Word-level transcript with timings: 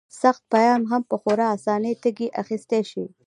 سخت 0.21 0.43
پیغام 0.53 0.81
هم 0.91 1.01
په 1.09 1.15
خورا 1.21 1.47
اسانۍ 1.57 1.93
ترې 2.03 2.27
اخیستی 2.41 2.81
شي. 2.91 3.03